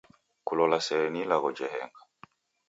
[0.51, 2.09] Kulola sere ni ilagho ja henga.